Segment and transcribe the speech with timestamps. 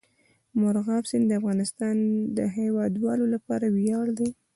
[0.59, 1.95] مورغاب سیند د افغانستان
[2.37, 4.29] د هیوادوالو لپاره ویاړ دی.